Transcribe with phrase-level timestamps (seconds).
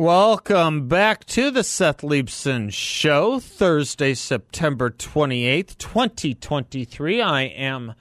[0.00, 7.20] Welcome back to the Seth Leibsohn Show, Thursday, September 28th, 2023.
[7.20, 7.92] I am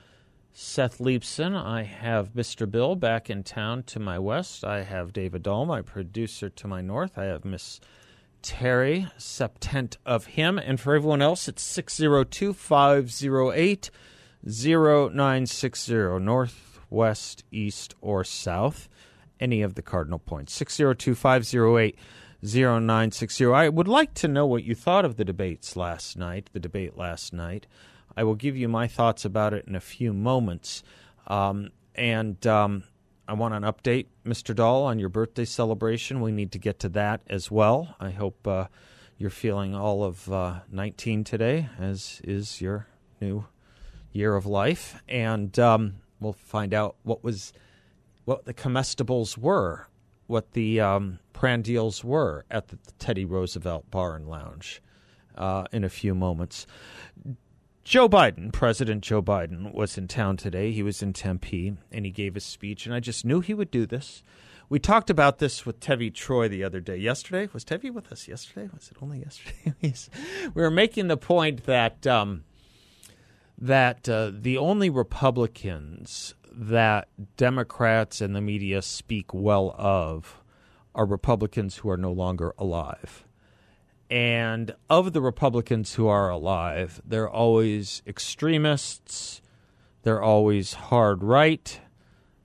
[0.54, 1.62] Seth Leibsohn.
[1.62, 2.72] I have Mr.
[2.72, 4.64] Bill back in town to my west.
[4.64, 7.18] I have David Dahl, my producer, to my north.
[7.18, 7.82] I have Miss
[8.42, 10.58] Terry, septent of him.
[10.58, 13.92] And for everyone else, it's 602 508
[14.46, 18.88] 0960, north, west, east, or south
[19.40, 20.54] any of the cardinal points.
[20.54, 21.98] 602 508
[22.42, 23.46] 0960.
[23.48, 26.98] I would like to know what you thought of the debates last night, the debate
[26.98, 27.68] last night.
[28.16, 30.84] I will give you my thoughts about it in a few moments.
[31.28, 32.84] Um, and um,
[33.28, 34.56] I want an update, Mr.
[34.56, 36.22] Dahl, on your birthday celebration.
[36.22, 37.96] We need to get to that as well.
[38.00, 38.66] I hope uh,
[39.18, 42.88] you're feeling all of uh, 19 today, as is your
[43.20, 43.46] new
[44.12, 45.02] year of life.
[45.08, 47.54] And um, we'll find out what was
[48.30, 49.88] what the comestibles were,
[50.28, 54.84] what the um, prandials were at the Teddy Roosevelt Bar and Lounge
[55.36, 56.68] uh, in a few moments.
[57.84, 60.72] Joe Biden, President Joe Biden, was in town today.
[60.72, 63.72] He was in Tempe and he gave a speech, and I just knew he would
[63.72, 64.22] do this.
[64.70, 66.98] We talked about this with Tevi Troy the other day.
[66.98, 68.28] Yesterday was Tevi with us.
[68.28, 69.74] Yesterday was it only yesterday?
[70.54, 72.44] we were making the point that um,
[73.58, 80.42] that uh, the only Republicans that Democrats and the media speak well of
[80.96, 83.26] are Republicans who are no longer alive.
[84.10, 89.42] And of the Republicans who are alive, they're always extremists,
[90.02, 91.80] they're always hard right,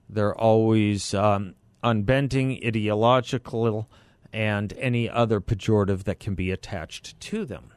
[0.07, 3.89] they're always um, unbending, ideological,
[4.31, 7.71] and any other pejorative that can be attached to them.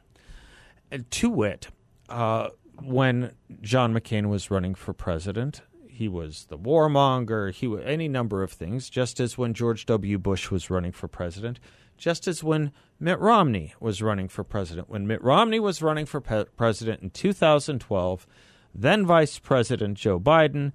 [0.90, 1.68] And to wit,
[2.08, 2.48] uh,
[2.82, 5.62] when John McCain was running for president,
[5.98, 10.16] he was the warmonger, he was any number of things, just as when George W.
[10.16, 11.58] Bush was running for president,
[11.96, 12.70] just as when
[13.00, 14.88] Mitt Romney was running for president.
[14.88, 18.28] When Mitt Romney was running for pe- president in 2012,
[18.72, 20.70] then Vice President Joe Biden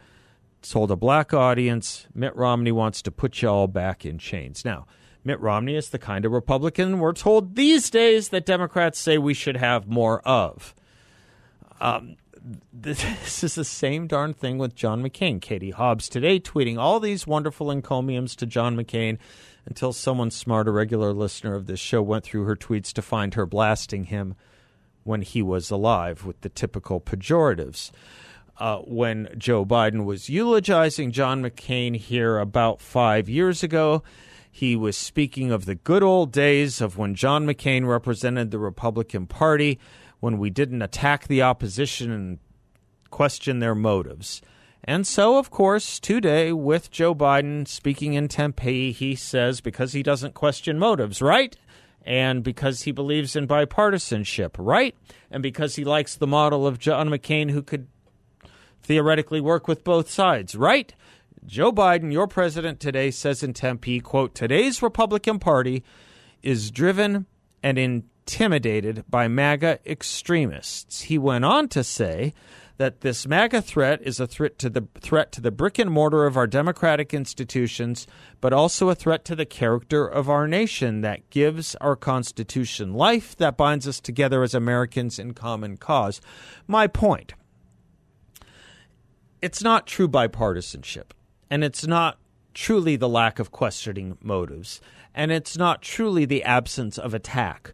[0.61, 4.65] told a black audience Mitt Romney wants to put you all back in chains.
[4.65, 4.85] Now,
[5.23, 9.33] Mitt Romney is the kind of Republican we're told these days that Democrats say we
[9.33, 10.75] should have more of.
[11.79, 12.17] Um,
[12.73, 15.41] this is the same darn thing with John McCain.
[15.41, 19.17] Katie Hobbs today tweeting all these wonderful encomiums to John McCain
[19.65, 23.33] until someone smart, a regular listener of this show, went through her tweets to find
[23.33, 24.35] her blasting him
[25.03, 27.91] when he was alive with the typical pejoratives.
[28.57, 34.03] Uh, when Joe Biden was eulogizing John McCain here about five years ago,
[34.51, 39.25] he was speaking of the good old days of when John McCain represented the Republican
[39.27, 39.79] Party
[40.23, 42.39] when we didn't attack the opposition and
[43.09, 44.41] question their motives.
[44.81, 50.01] And so, of course, today, with Joe Biden speaking in Tempe, he says because he
[50.01, 51.57] doesn't question motives, right?
[52.05, 54.95] And because he believes in bipartisanship, right?
[55.29, 57.89] And because he likes the model of John McCain, who could
[58.81, 60.95] theoretically work with both sides, right?
[61.45, 65.83] Joe Biden, your president today, says in Tempe, quote, today's Republican Party
[66.41, 67.25] is driven
[67.61, 71.01] and in intimidated by MAGA extremists.
[71.01, 72.33] He went on to say
[72.77, 76.25] that this MAGA threat is a threat to the threat to the brick and mortar
[76.25, 78.07] of our democratic institutions,
[78.39, 83.35] but also a threat to the character of our nation that gives our Constitution life,
[83.35, 86.21] that binds us together as Americans in common cause.
[86.65, 87.33] My point
[89.41, 91.11] it's not true bipartisanship,
[91.49, 92.17] and it's not
[92.53, 94.79] truly the lack of questioning motives,
[95.13, 97.73] and it's not truly the absence of attack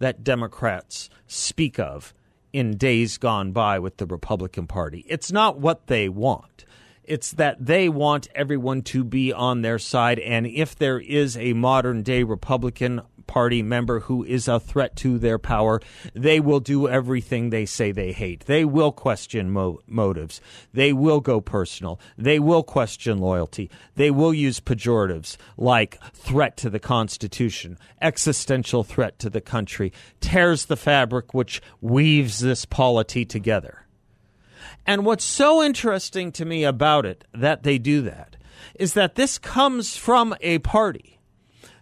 [0.00, 2.12] that Democrats speak of
[2.52, 5.06] in days gone by with the Republican Party.
[5.08, 6.64] It's not what they want.
[7.04, 10.18] It's that they want everyone to be on their side.
[10.18, 13.00] And if there is a modern day Republican
[13.30, 15.80] Party member who is a threat to their power,
[16.14, 18.46] they will do everything they say they hate.
[18.46, 20.40] They will question mo- motives.
[20.74, 22.00] They will go personal.
[22.18, 23.70] They will question loyalty.
[23.94, 30.64] They will use pejoratives like threat to the Constitution, existential threat to the country, tears
[30.64, 33.86] the fabric which weaves this polity together.
[34.84, 38.36] And what's so interesting to me about it that they do that
[38.74, 41.19] is that this comes from a party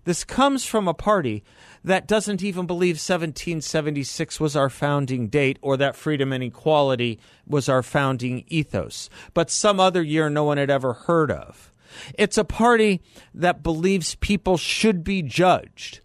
[0.08, 1.44] This comes from a party
[1.84, 7.68] that doesn't even believe 1776 was our founding date or that freedom and equality was
[7.68, 11.74] our founding ethos, but some other year no one had ever heard of.
[12.14, 13.02] It's a party
[13.34, 16.00] that believes people should be judged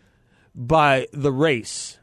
[0.53, 1.97] by the race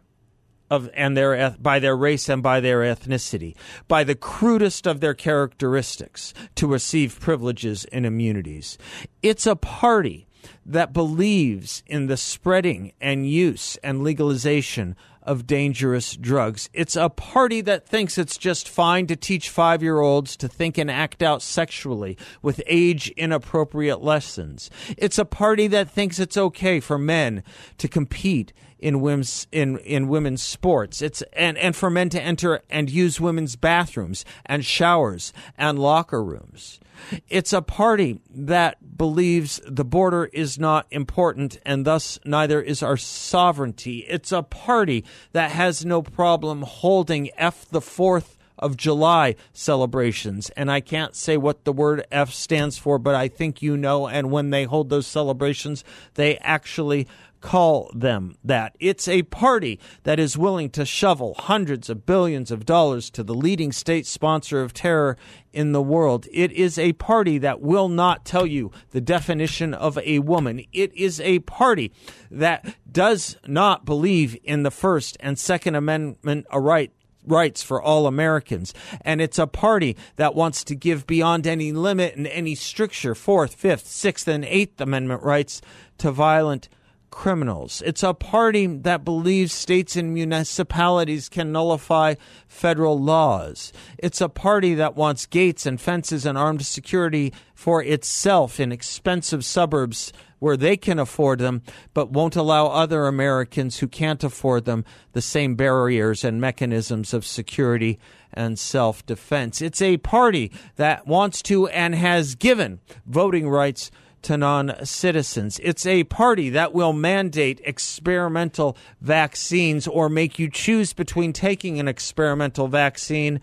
[0.70, 3.56] of and their by their race and by their ethnicity,
[3.88, 8.79] by the crudest of their characteristics to receive privileges and immunities.
[9.23, 10.29] It's a party
[10.64, 16.70] that believes in the spreading and use and legalization of dangerous drugs.
[16.72, 20.78] It's a party that thinks it's just fine to teach five year olds to think
[20.78, 24.70] and act out sexually with age inappropriate lessons.
[24.96, 27.42] It's a party that thinks it's okay for men
[27.78, 31.02] to compete in women's in, in women's sports.
[31.02, 36.22] It's and, and for men to enter and use women's bathrooms and showers and locker
[36.22, 36.80] rooms.
[37.28, 42.96] It's a party that believes the border is not important and thus neither is our
[42.96, 44.00] sovereignty.
[44.08, 50.50] It's a party that has no problem holding F the 4th of July celebrations.
[50.50, 54.06] And I can't say what the word F stands for, but I think you know.
[54.06, 55.82] And when they hold those celebrations,
[56.14, 57.08] they actually
[57.40, 58.76] call them that.
[58.81, 63.34] It's a party that is willing to shovel hundreds of billions of dollars to the
[63.34, 65.16] leading state sponsor of terror
[65.52, 66.26] in the world.
[66.32, 70.64] It is a party that will not tell you the definition of a woman.
[70.72, 71.92] It is a party
[72.31, 76.92] that does not believe in the First and Second Amendment right
[77.26, 78.72] rights for all Americans.
[79.02, 83.54] And it's a party that wants to give beyond any limit and any stricture Fourth,
[83.54, 85.60] Fifth, Sixth, and Eighth Amendment rights
[85.98, 86.69] to violent
[87.10, 87.82] criminals.
[87.84, 92.14] It's a party that believes states and municipalities can nullify
[92.48, 93.72] federal laws.
[93.98, 99.44] It's a party that wants gates and fences and armed security for itself in expensive
[99.44, 101.62] suburbs where they can afford them,
[101.94, 107.24] but won't allow other Americans who can't afford them the same barriers and mechanisms of
[107.24, 107.98] security
[108.32, 109.60] and self defense.
[109.60, 113.90] It's a party that wants to and has given voting rights
[114.22, 115.61] to non citizens.
[115.62, 121.88] It's a party that will mandate experimental vaccines or make you choose between taking an
[121.88, 123.40] experimental vaccine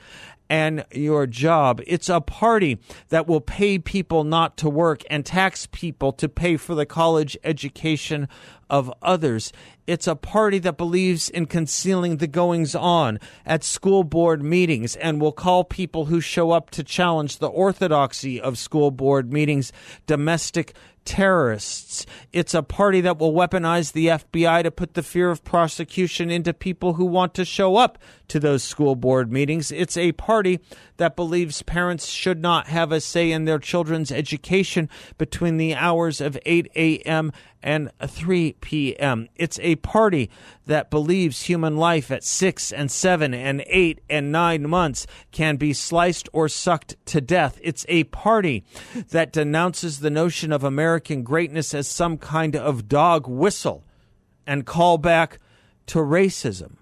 [0.49, 1.81] and your job.
[1.85, 2.79] It's a party
[3.09, 7.38] that will pay people not to work and tax people to pay for the college
[7.44, 8.27] education
[8.69, 9.53] of others.
[9.85, 15.21] It's a party that believes in concealing the goings on at school board meetings and
[15.21, 19.71] will call people who show up to challenge the orthodoxy of school board meetings
[20.05, 20.75] domestic
[21.07, 22.06] terrorists.
[22.33, 26.54] It's a party that will weaponize the FBI to put the fear of prosecution into
[26.54, 29.71] people who want to show up to those school board meetings.
[29.71, 30.59] It's a party
[30.98, 36.19] that believes parents should not have a say in their children's education between the hours
[36.19, 37.31] of 8 a.m.
[37.67, 39.27] and 3 p.m.
[39.35, 40.29] It's a party
[40.67, 45.73] that believes human life at 6 and 7 and 8 and 9 months can be
[45.73, 47.59] sliced or sucked to death.
[47.61, 48.63] It's a party
[49.09, 53.83] that denounces the notion of American greatness as some kind of dog whistle
[54.47, 55.37] and call back
[55.87, 56.77] to racism.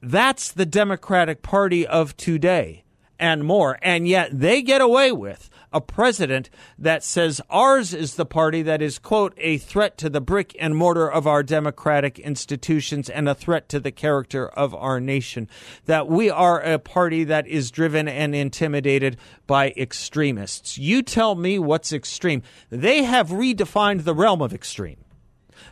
[0.00, 2.84] That's the Democratic Party of today
[3.18, 3.76] and more.
[3.82, 6.48] And yet they get away with a president
[6.78, 10.76] that says ours is the party that is, quote, a threat to the brick and
[10.76, 15.48] mortar of our democratic institutions and a threat to the character of our nation.
[15.86, 19.16] That we are a party that is driven and intimidated
[19.48, 20.78] by extremists.
[20.78, 22.42] You tell me what's extreme.
[22.70, 24.98] They have redefined the realm of extreme.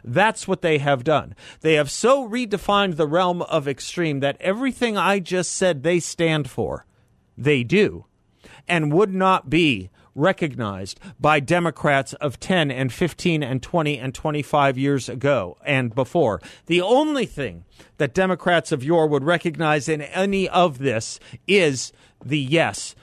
[0.02, 1.36] That's what they have done.
[1.60, 6.50] They have so redefined the realm of extreme that everything I just said they stand
[6.50, 6.86] for,
[7.38, 8.06] they do,
[8.68, 14.78] and would not be recognized by Democrats of 10 and 15 and 20 and 25
[14.78, 16.40] years ago and before.
[16.66, 17.64] The only thing
[17.96, 21.92] that Democrats of yore would recognize in any of this is
[22.24, 22.94] the yes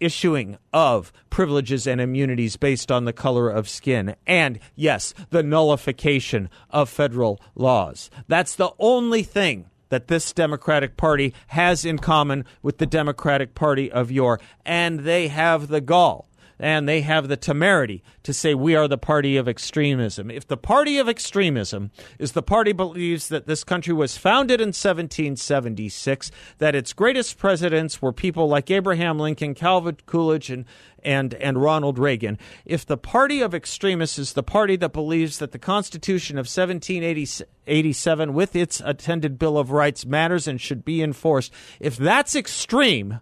[0.00, 4.14] issuing of privileges and immunities based on the color of skin.
[4.26, 8.10] And yes, the nullification of federal laws.
[8.28, 13.90] That's the only thing that this Democratic Party has in common with the Democratic Party
[13.90, 14.40] of yore.
[14.64, 16.27] And they have the gall
[16.58, 20.30] and they have the temerity to say we are the party of extremism.
[20.30, 24.68] If the party of extremism is the party believes that this country was founded in
[24.68, 30.64] 1776, that its greatest presidents were people like Abraham Lincoln, Calvin Coolidge, and
[31.04, 32.38] and and Ronald Reagan.
[32.64, 38.34] If the party of extremists is the party that believes that the Constitution of 1787
[38.34, 43.20] with its attended Bill of Rights matters and should be enforced, if that's extreme,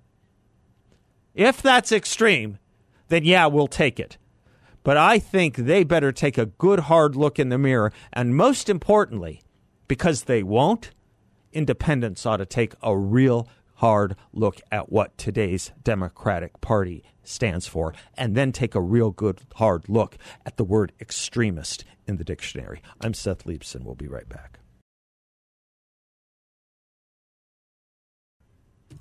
[1.34, 2.58] if that's extreme,
[3.08, 4.18] then yeah, we'll take it.
[4.82, 7.92] But I think they better take a good hard look in the mirror.
[8.12, 9.42] And most importantly,
[9.88, 10.92] because they won't,
[11.52, 17.94] independents ought to take a real hard look at what today's Democratic Party stands for,
[18.14, 22.80] and then take a real good hard look at the word extremist in the dictionary.
[23.00, 23.84] I'm Seth Leibsohn.
[23.84, 24.60] We'll be right back.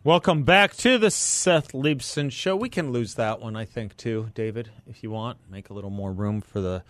[0.06, 2.56] Welcome back to the Seth Leibsohn Show.
[2.56, 5.40] We can lose that one, I think, too, David, if you want.
[5.50, 6.84] Make a little more room for the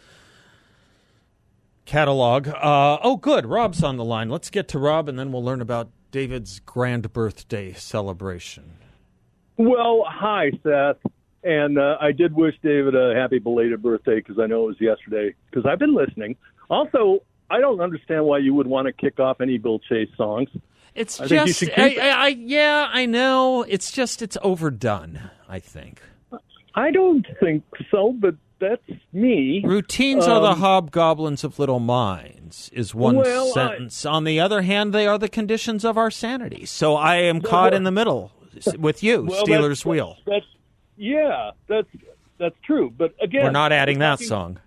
[1.85, 2.49] catalog.
[2.49, 3.45] Uh, oh, good.
[3.45, 4.27] Rob's on the line.
[4.27, 8.79] Let's get to Rob, and then we'll learn about David's grand birthday celebration.
[9.55, 10.97] Well, hi, Seth.
[11.41, 14.81] And uh, I did wish David a happy belated birthday because I know it was
[14.81, 16.35] yesterday because I've been listening.
[16.69, 17.19] Also,
[17.49, 20.49] I don't understand why you would want to kick off any Bill Chase songs.
[20.95, 23.63] It's I just, I, I, I, yeah, I know.
[23.63, 25.29] It's just, it's overdone.
[25.47, 26.01] I think.
[26.73, 29.61] I don't think so, but that's me.
[29.65, 34.05] Routines um, are the um, hobgoblins of little minds, is one well, sentence.
[34.05, 36.65] I, On the other hand, they are the conditions of our sanity.
[36.65, 38.31] So I am well, caught in the middle
[38.77, 40.17] with you, well, Steelers that's, wheel.
[40.25, 40.45] That's
[40.97, 41.87] yeah, that's
[42.37, 42.93] that's true.
[42.97, 44.59] But again, we're not adding we're talking, that song.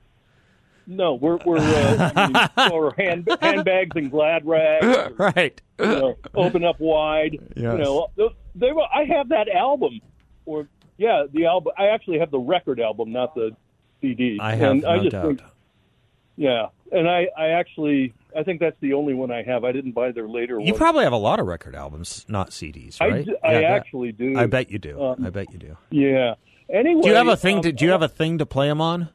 [0.90, 5.12] No, we're we're uh, or hand, handbags and glad rags.
[5.18, 5.60] right.
[5.78, 7.38] You know, open up wide.
[7.54, 7.56] Yes.
[7.56, 8.08] You know,
[8.54, 8.86] they were.
[8.92, 10.00] I have that album,
[10.46, 10.66] or
[10.96, 11.74] yeah, the album.
[11.76, 13.54] I actually have the record album, not the
[14.00, 14.38] CD.
[14.40, 15.26] I have and no I just doubt.
[15.26, 15.42] Think,
[16.36, 19.64] yeah, and I I actually I think that's the only one I have.
[19.64, 20.58] I didn't buy their later.
[20.58, 23.28] You probably have a lot of record albums, not CDs, right?
[23.44, 24.38] I, I actually do.
[24.38, 25.02] I bet you do.
[25.02, 25.76] Um, I bet you do.
[25.90, 26.36] Yeah.
[26.70, 27.56] Anyway, do you have a thing?
[27.56, 29.10] Um, to, do you have a thing to play them on?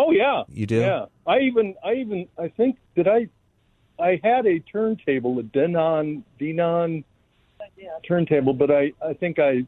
[0.00, 0.80] Oh yeah, you do.
[0.80, 3.28] Yeah, I even I even I think that I
[4.02, 7.04] I had a turntable, a Denon Denon
[8.08, 9.66] turntable, but I I think I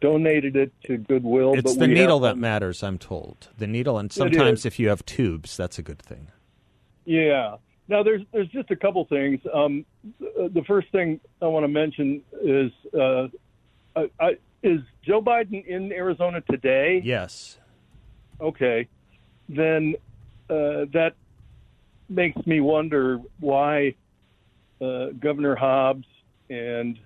[0.00, 1.54] donated it to Goodwill.
[1.54, 3.48] It's the needle that matters, I'm told.
[3.56, 6.32] The needle, and sometimes if you have tubes, that's a good thing.
[7.04, 7.56] Yeah.
[7.86, 9.40] Now there's there's just a couple things.
[9.54, 9.84] Um,
[10.18, 13.28] the first thing I want to mention is uh,
[13.94, 17.00] I, I, is Joe Biden in Arizona today?
[17.04, 17.58] Yes.
[18.40, 18.88] Okay
[19.56, 19.94] then
[20.48, 21.14] uh, that
[22.08, 23.94] makes me wonder why
[24.80, 26.06] uh, Governor Hobbs
[26.48, 26.98] and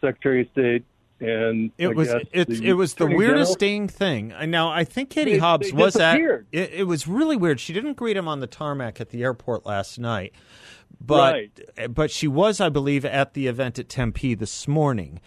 [0.00, 0.84] Secretary of State
[1.20, 4.32] and it I was it, it was the weirdest dang thing.
[4.46, 7.60] Now I think Katie Hobbs was at it, it, was really weird.
[7.60, 10.32] She didn't greet him on the tarmac at the airport last night,
[10.98, 11.94] but right.
[11.94, 15.20] but she was, I believe, at the event at Tempe this morning.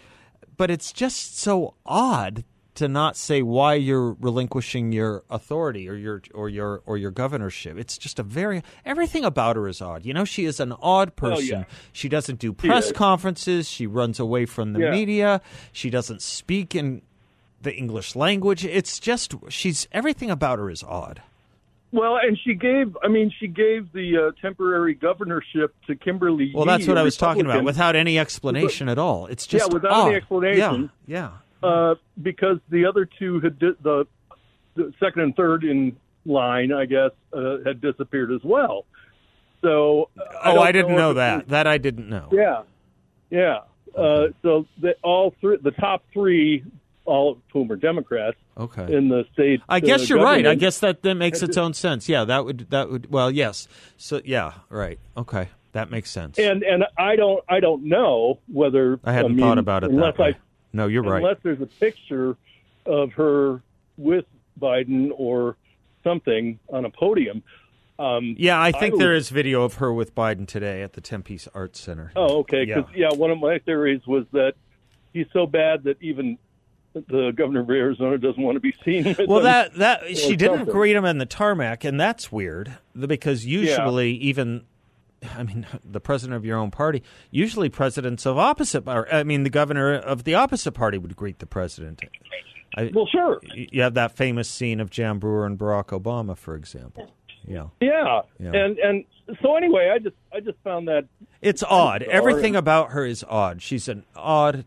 [0.56, 6.22] But it's just so odd to not say why you're relinquishing your authority or your
[6.34, 7.78] or your or your governorship.
[7.78, 10.04] It's just a very everything about her is odd.
[10.04, 11.54] You know, she is an odd person.
[11.54, 11.64] Oh, yeah.
[11.92, 13.68] She doesn't do press conferences.
[13.68, 14.90] She runs away from the yeah.
[14.90, 15.40] media.
[15.72, 17.02] She doesn't speak in
[17.62, 18.64] the English language.
[18.64, 21.22] It's just she's everything about her is odd.
[21.92, 26.50] Well, and she gave, I mean, she gave the uh, temporary governorship to Kimberly.
[26.52, 29.26] Well, that's what I was talking about, without any explanation at all.
[29.26, 30.06] It's just yeah, without odd.
[30.08, 30.90] any explanation.
[31.06, 31.30] Yeah, yeah.
[31.64, 34.06] Uh, because the other two had di- the,
[34.74, 38.86] the second and third in line, I guess, uh, had disappeared as well.
[39.62, 40.10] So,
[40.44, 41.36] oh, I, I didn't know, know that.
[41.36, 42.28] Was, that I didn't know.
[42.32, 42.62] Yeah,
[43.30, 43.60] yeah.
[43.96, 44.30] Okay.
[44.30, 46.64] Uh, so the, all three, the top three,
[47.04, 48.36] all of whom are Democrats.
[48.56, 48.94] Okay.
[48.94, 49.60] In the state.
[49.68, 50.46] I guess uh, you're right.
[50.46, 52.08] I guess that that makes its own sense.
[52.08, 53.10] Yeah, that would that would.
[53.10, 53.66] Well, yes.
[53.96, 54.98] So yeah, right.
[55.16, 55.48] Okay.
[55.72, 56.38] That makes sense.
[56.38, 59.90] And and I don't I don't know whether I hadn't I mean, thought about it
[59.90, 60.36] unless I
[60.74, 61.22] no, you're right.
[61.22, 62.36] Unless there's a picture
[62.84, 63.62] of her
[63.96, 64.26] with
[64.60, 65.56] Biden or
[66.02, 67.42] something on a podium.
[67.98, 71.00] Um, yeah, I think I there is video of her with Biden today at the
[71.00, 72.12] Tempe Arts Center.
[72.16, 72.64] Oh, okay.
[72.64, 73.10] Because yeah.
[73.10, 74.54] yeah, one of my theories was that
[75.12, 76.36] he's so bad that even
[76.92, 79.16] the governor of Arizona doesn't want to be seen.
[79.28, 84.10] well, that that she didn't greet him in the tarmac, and that's weird because usually
[84.10, 84.28] yeah.
[84.28, 84.64] even
[85.36, 87.02] I mean, the president of your own party.
[87.30, 91.38] Usually, presidents of opposite, or I mean, the governor of the opposite party would greet
[91.38, 92.02] the president.
[92.76, 93.40] I, well, sure.
[93.54, 97.12] You have that famous scene of Jan Brewer and Barack Obama, for example.
[97.46, 97.68] Yeah.
[97.80, 98.22] Yeah.
[98.38, 98.52] yeah.
[98.52, 99.04] And and
[99.42, 101.06] so anyway, I just I just found that
[101.40, 102.02] it's odd.
[102.02, 103.62] Everything about her is odd.
[103.62, 104.64] She's an odd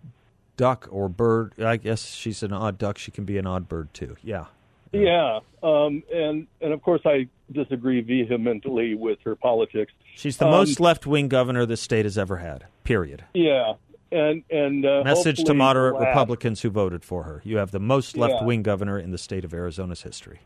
[0.56, 1.54] duck or bird.
[1.60, 2.98] I guess she's an odd duck.
[2.98, 4.16] She can be an odd bird too.
[4.24, 4.46] Yeah.
[4.94, 9.94] Yeah, um, and and of course I disagree vehemently with her politics.
[10.16, 12.66] She's the um, most left wing governor the state has ever had.
[12.84, 13.24] Period.
[13.34, 13.74] Yeah,
[14.12, 17.80] and and uh, message to moderate last, Republicans who voted for her: you have the
[17.80, 18.64] most left wing yeah.
[18.64, 20.40] governor in the state of Arizona's history.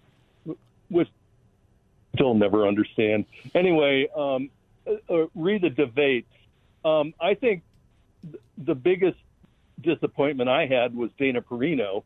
[0.89, 1.07] Which
[2.15, 3.25] still never understand.
[3.55, 4.49] Anyway, um,
[4.85, 6.27] uh, uh, read the debate.
[6.83, 7.63] Um, I think
[8.57, 9.17] the biggest
[9.81, 12.03] disappointment I had was Dana Perino.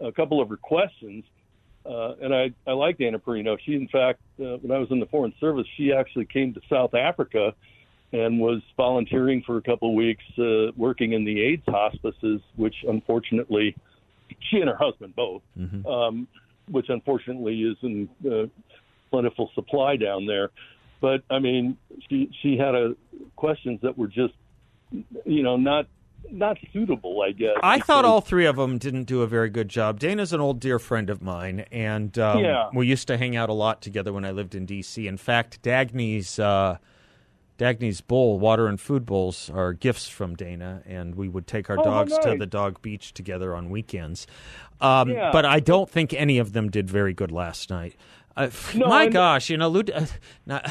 [0.00, 1.24] A couple of her questions
[1.86, 3.56] uh, and I I like Dana Perino.
[3.64, 6.60] She, in fact, uh, when I was in the Foreign Service, she actually came to
[6.70, 7.54] South Africa
[8.12, 12.76] and was volunteering for a couple of weeks, uh, working in the AIDS hospices, which
[12.86, 13.76] unfortunately,
[14.50, 15.86] she and her husband both, Mm-hmm.
[15.86, 16.28] um,
[16.70, 18.46] which unfortunately is in uh,
[19.10, 20.50] plentiful supply down there.
[21.00, 21.76] But I mean,
[22.08, 22.94] she she had a
[23.36, 24.34] questions that were just,
[25.26, 25.86] you know, not
[26.30, 27.22] not suitable.
[27.22, 27.56] I guess.
[27.62, 29.98] I thought all three of them didn't do a very good job.
[30.00, 32.68] Dana's an old dear friend of mine, and um, Yeah.
[32.74, 35.06] we used to hang out a lot together when I lived in D.C.
[35.06, 36.78] In fact, Dagny's uh,
[37.56, 41.78] Dagny's bowl, water and food bowls, are gifts from Dana, and we would take our
[41.78, 44.26] Oh, dogs to the dog beach together on weekends.
[44.80, 45.30] Um, Yeah.
[45.32, 47.94] But I don't think any of them did very good last night.
[48.36, 50.06] Uh, No, my gosh, you know, Lud- uh,
[50.46, 50.68] not-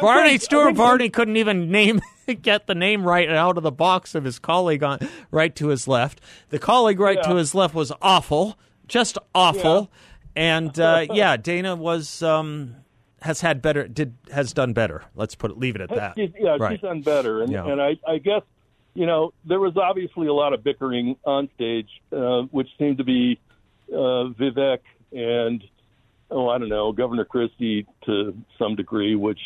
[0.00, 2.00] Barney think- Stuart Varney couldn't even name
[2.42, 4.98] get the name right out of the box of his colleague on
[5.30, 6.20] right to his left.
[6.50, 9.90] The colleague right to his left was awful, just awful.
[10.36, 12.76] And uh, yeah, Dana was um,
[13.22, 15.04] has had better did has done better.
[15.14, 16.14] Let's put it leave it at that.
[16.16, 16.72] She's, yeah, right.
[16.72, 17.66] she's done better, and Yeah.
[17.66, 18.42] and I, I guess
[18.94, 23.04] you know there was obviously a lot of bickering on stage, uh, which seemed to
[23.04, 23.38] be
[23.90, 24.80] uh, Vivek
[25.12, 25.62] and
[26.30, 29.40] oh I don't know Governor Christie to some degree, which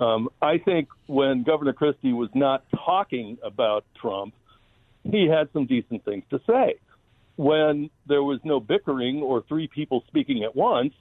[0.00, 4.34] um, I think when Governor Christie was not talking about Trump,
[5.04, 6.74] he had some decent things to say.
[7.36, 10.94] When there was no bickering or three people speaking at once,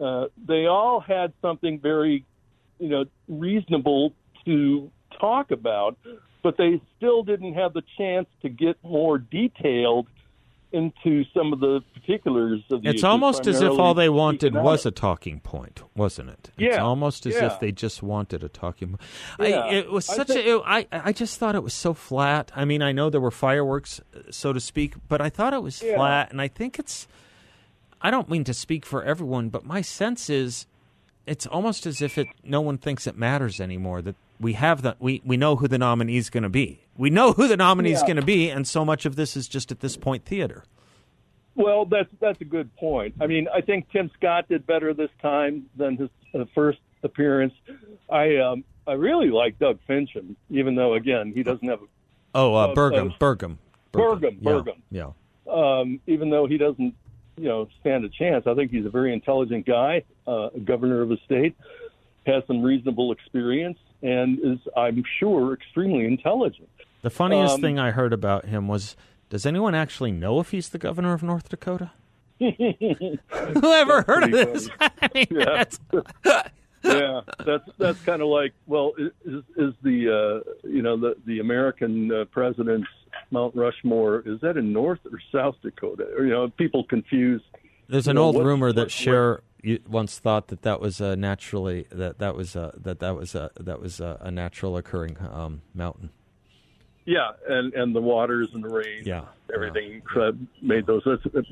[0.00, 2.24] uh, they all had something very
[2.78, 4.12] you know, reasonable
[4.44, 4.90] to
[5.20, 5.96] talk about,
[6.42, 10.06] but they still didn't have the chance to get more detailed
[10.72, 14.54] into some of the particulars of the It's issues, almost as if all they wanted
[14.54, 16.50] was a talking point, wasn't it?
[16.58, 17.46] It's Yeah, almost as yeah.
[17.46, 19.00] if they just wanted a talking point.
[19.40, 20.56] Yeah, I, it was I such think- a.
[20.56, 22.52] It, I I just thought it was so flat.
[22.54, 25.82] I mean, I know there were fireworks, so to speak, but I thought it was
[25.82, 25.96] Yeah.
[25.96, 27.08] flat, and I think it's.
[28.00, 30.66] I don't mean to speak for everyone, but my sense is,
[31.26, 34.02] it's almost as if it no one thinks it matters anymore.
[34.02, 36.80] That we have the we we know who the nominee is going to be.
[36.96, 38.06] We know who the nominee is Yeah.
[38.06, 40.64] going to be, and so much of this is just at this point theater.
[41.54, 43.14] Well, that's that's a good point.
[43.20, 47.52] I mean, I think Tim Scott did better this time than his uh, first appearance.
[48.08, 51.86] I um, I really like Doug Fincham, even though again he doesn't have A,
[52.34, 53.56] Oh, uh, Burgum, uh, Burgum,
[53.92, 54.76] Burgum, Yeah, Burgum.
[54.90, 55.10] yeah.
[55.52, 56.94] um, even though he doesn't,
[57.36, 58.46] you know, stand a chance.
[58.46, 61.56] I think he's a very intelligent guy, uh, a governor of a state,
[62.26, 66.68] has some reasonable experience, and is, I'm sure, extremely intelligent.
[67.02, 68.96] The funniest Um, thing I heard about him was
[69.30, 71.90] does anyone actually know if he's the governor of North Dakota?
[72.38, 74.68] Who ever heard of this?
[74.80, 75.44] I mean, Yeah.
[75.44, 75.80] that's-
[76.84, 81.40] yeah, that's that's kind of like, well, is is the uh, you know the the
[81.40, 82.88] American uh, president's
[83.32, 86.06] Mount Rushmore is that in North or South Dakota?
[86.16, 87.42] Or, you know, people confuse.
[87.88, 89.40] there's You an know, old what- rumor that what- Cher
[89.88, 93.50] once thought that that was a naturally that that was a, that that was a,
[93.58, 96.10] that was a, a natural occurring um, mountain.
[97.04, 99.02] Yeah, and and the waters and the rain.
[99.04, 101.02] Yeah, everything uh, made those.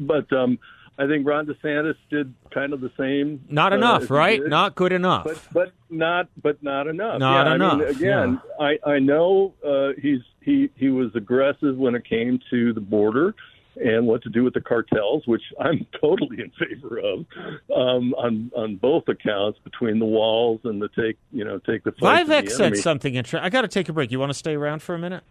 [0.00, 0.58] But um,
[0.98, 3.42] I think Ron DeSantis did kind of the same.
[3.48, 4.46] Not uh, enough, he right?
[4.46, 5.24] Not good enough.
[5.24, 7.18] but but not but not enough.
[7.18, 11.76] Not yeah, I mean, enough, again, I I know uh, he's he he was aggressive
[11.76, 13.34] when it came to the border
[13.76, 17.26] and what to do with the cartels, which I'm totally in favor of
[17.74, 21.92] um, on on both accounts between the walls and the take you know take the
[21.92, 23.44] fight to the said something interesting.
[23.44, 24.10] I got to take a break.
[24.10, 25.22] You want to stay around for a minute?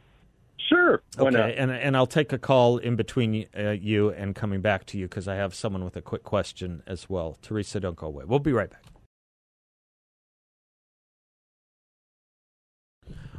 [0.70, 1.50] Sure, why okay, not?
[1.52, 5.08] and and I'll take a call in between uh, you and coming back to you
[5.08, 7.38] because I have someone with a quick question as well.
[7.42, 8.26] Teresa, don't go away.
[8.26, 8.82] We'll be right back.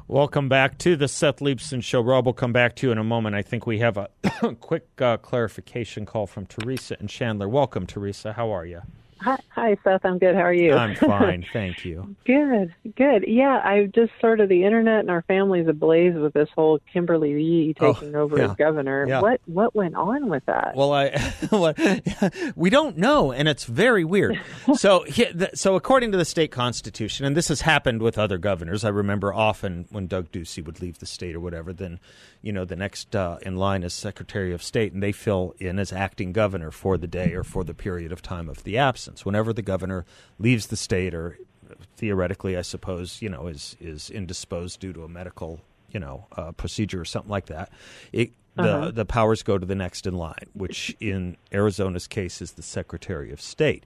[0.09, 2.01] Welcome back to the Seth Leibsohn Show.
[2.01, 3.35] Rob we'll come back to you in a moment.
[3.35, 4.09] I think we have a
[4.61, 7.49] quick uh, clarification call from Teresa and Chandler.
[7.49, 8.33] Welcome, Teresa.
[8.35, 8.83] How are you?
[9.20, 10.05] Hi, hi, Seth.
[10.05, 10.35] I'm good.
[10.35, 10.74] How are you?
[10.74, 12.14] I'm fine, thank you.
[12.26, 13.24] good, good.
[13.26, 17.31] Yeah, I just sort of the internet and our family's ablaze with this whole Kimberly
[17.42, 18.50] Yee Oh, taking over yeah.
[18.50, 19.07] as governor.
[19.09, 19.20] Yeah.
[19.22, 20.76] What what went on with that?
[20.76, 21.33] Well, I
[22.57, 24.38] we don't know, and it's very weird.
[24.74, 25.07] So,
[25.55, 28.85] so according to the state constitution, and this has happened with other governors.
[28.85, 32.00] I remember often when Doug Ducey would leave the state or whatever, then
[32.42, 35.79] you know the next uh, in line is Secretary of State, and they fill in
[35.79, 39.06] as acting governor for the day or for the period of time of the absence.
[39.25, 40.05] Whenever the governor
[40.38, 41.38] leaves the state, or
[41.97, 46.53] theoretically, I suppose, you know, is is indisposed due to a medical you know uh,
[46.53, 47.71] procedure or something like that,
[48.12, 52.53] it the the powers go to the next in line, which in Arizona's case is
[52.53, 53.85] the Secretary of State.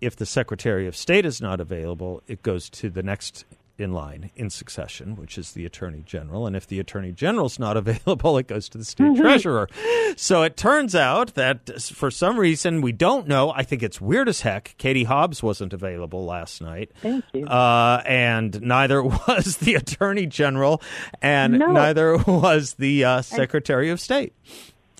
[0.00, 3.44] If the Secretary of State is not available, it goes to the next
[3.78, 6.46] in line in succession, which is the Attorney General.
[6.46, 9.68] And if the Attorney General's not available, it goes to the State Treasurer.
[10.16, 13.50] So it turns out that for some reason, we don't know.
[13.52, 14.74] I think it's weird as heck.
[14.78, 16.90] Katie Hobbs wasn't available last night.
[17.02, 17.46] Thank you.
[17.46, 20.80] Uh, and neither was the Attorney General,
[21.20, 21.72] and No.
[21.72, 24.32] neither was the uh, Secretary of State.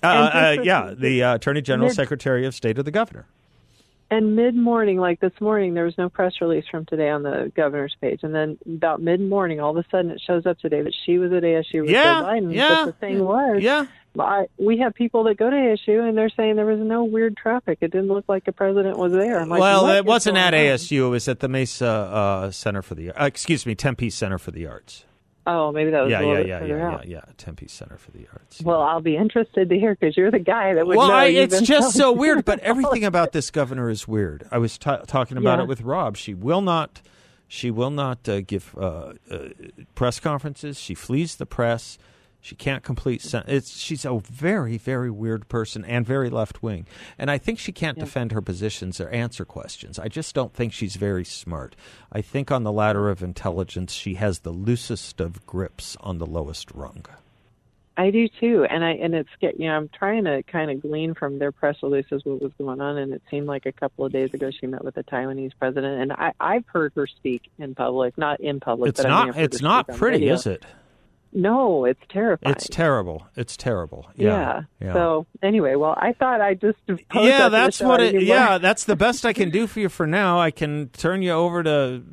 [0.03, 3.25] Uh, uh, yeah, the- the uh, Attorney General, Secretary of State, or the Governor.
[4.09, 7.51] And mid morning, like this morning, there was no press release from today on the
[7.55, 8.21] governor's page.
[8.23, 11.17] And then about mid morning, all of a sudden it shows up today that she
[11.17, 12.53] was at ASU with Yeah, Joe Biden.
[12.53, 13.85] yeah, But the thing was, Yeah.
[14.19, 17.35] I, we have people that go to ASU and they're saying there was no weird
[17.37, 17.79] traffic.
[17.81, 19.45] It didn't look like the president was there.
[19.45, 20.59] Like, well, it wasn't at on?
[20.59, 21.05] ASU.
[21.05, 24.51] It was at the Mesa uh, Center for the uh, excuse me, Tempe Center for
[24.51, 25.05] the Arts.
[25.49, 27.07] Oh, maybe that was Yeah, a little yeah, bit yeah, yeah, yeah, out.
[27.07, 27.21] yeah.
[27.37, 28.61] Tempe Center for the Arts.
[28.61, 31.13] Well, I'll be interested to hear because you're the guy that would well, know.
[31.13, 32.43] I, it's just so weird.
[32.43, 34.45] But everything about this governor is weird.
[34.51, 35.63] I was ta talking about Yeah.
[35.63, 36.17] it with Rob.
[36.17, 37.01] She will not.
[37.47, 39.37] She will not uh, give uh, uh,
[39.95, 40.77] press conferences.
[40.77, 41.97] She flees the press.
[42.41, 43.21] She can't complete.
[43.21, 46.85] Sen- it's she's a very very weird person and very left wing.
[47.17, 49.99] And I think she can't defend her positions or answer questions.
[49.99, 51.75] I just don't think she's very smart.
[52.11, 56.25] I think on the ladder of intelligence, she has the loosest of grips on the
[56.25, 57.05] lowest rung.
[57.97, 60.81] I do too, and I and it's get you know I'm trying to kind of
[60.83, 64.05] glean from their press releases what was going on, and it seemed like a couple
[64.05, 67.49] of days ago she met with the Taiwanese president, and I I've heard her speak
[67.57, 68.89] in public, not in public.
[68.89, 69.35] It's not.
[69.35, 70.63] It's not pretty, is it?
[71.33, 72.55] No, it's terrifying.
[72.55, 73.27] It's terrible.
[73.35, 74.09] It's terrible.
[74.15, 74.63] Yeah.
[74.79, 74.93] yeah.
[74.93, 76.79] So anyway, well, I thought I just
[77.13, 78.13] yeah, that's what it.
[78.13, 80.39] you Yeah, that's the best I can do for you for now.
[80.39, 82.03] I can turn you over to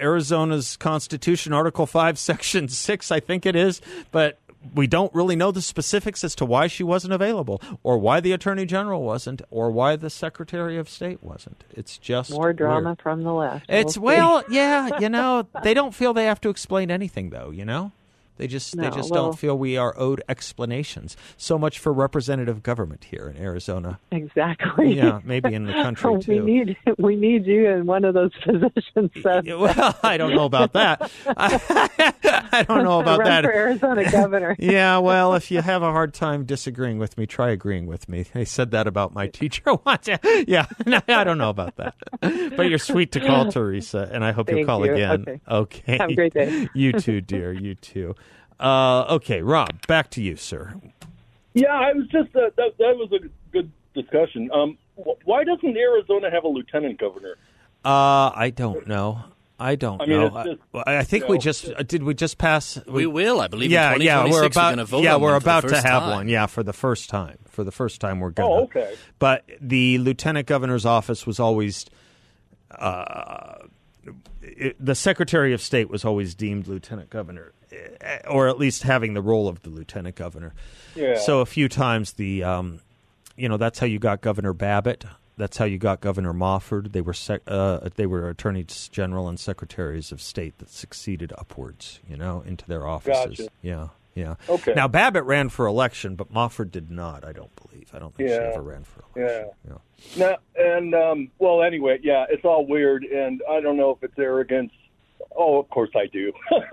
[0.00, 4.38] Arizona's Constitution, Article Five, Section Six, I think it is, but.
[4.74, 8.32] We don't really know the specifics as to why she wasn't available, or why the
[8.32, 11.64] Attorney General wasn't, or why the Secretary of State wasn't.
[11.70, 13.00] It's just more drama weird.
[13.00, 13.64] from the left.
[13.70, 17.48] It's We'll well, yeah, you know, they don't feel they have to explain anything, though.
[17.50, 17.92] You know,
[18.40, 21.14] they just they just well- don't feel we are owed explanations.
[21.36, 24.00] So much for representative government here in Arizona.
[24.10, 24.94] exactly.
[24.94, 26.42] Yeah, maybe in the country we too.
[26.42, 29.10] need we need you in one of those positions.
[29.60, 31.10] Well, I don't know about that.
[31.26, 33.44] I, don't know about that.
[33.44, 34.56] for Arizona governor.
[34.58, 38.24] Yeah, well, if you have a hard time disagreeing with me, try agreeing with me.
[38.32, 40.08] They said that about my teacher once.
[40.46, 41.94] Yeah, no, I don't know about that.
[42.20, 44.94] But you're sweet to call, Teresa, and I hope you'll call you.
[44.94, 45.20] again.
[45.22, 45.40] Okay.
[45.48, 45.98] okay.
[45.98, 46.68] Have a great day.
[46.74, 47.52] you too, dear.
[47.52, 48.14] You too.
[48.60, 50.74] Uh, okay, Rob, back to you, sir.
[51.54, 52.76] Yeah, I was just uh, that.
[52.78, 54.50] That was a good discussion.
[54.52, 57.36] Um, wh- why doesn't Arizona have a lieutenant governor?
[57.84, 59.24] Uh, I don't know.
[59.58, 60.44] I don't I mean, know.
[60.44, 62.02] just, I, I think you we just uh, did.
[62.02, 62.78] We just pass.
[62.86, 63.70] We will, I believe.
[63.70, 64.54] yeah, in yeah, we're about.
[64.54, 66.10] going to vote yeah, on we're one for the about to have time.
[66.10, 66.28] one.
[66.28, 67.38] Yeah, for the first time.
[67.48, 68.48] For the first time, we're gonna.
[68.48, 68.94] Oh, okay.
[69.18, 71.86] But the lieutenant governor's office was always.
[72.70, 73.66] Uh,
[74.40, 77.52] it, the Secretary of State was always deemed lieutenant governor,
[78.28, 80.54] or at least having the role of the lieutenant governor.
[80.94, 81.18] Yeah.
[81.18, 82.80] So a few times the, um,
[83.36, 85.04] you know, that's how you got Governor Babbitt.
[85.36, 86.92] That's how you got Governor Mofford.
[86.92, 92.00] They were sec- uh, they were attorneys general and secretaries of state that succeeded upwards,
[92.08, 93.38] you know, into their offices.
[93.38, 93.50] Gotcha.
[93.62, 94.34] Yeah, yeah.
[94.50, 94.74] Okay.
[94.74, 97.24] Now Babbitt ran for election, but Mofford did not.
[97.24, 97.90] I don't believe.
[97.94, 99.50] I don't think she ever ran for election.
[99.66, 99.76] Yeah.
[100.18, 104.18] Now, and um, well, anyway, yeah, it's all weird, and I don't know if it's
[104.18, 104.72] arrogance.
[105.34, 106.32] Oh, of course I do.